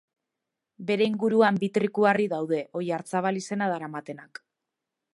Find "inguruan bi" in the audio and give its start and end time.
1.09-1.69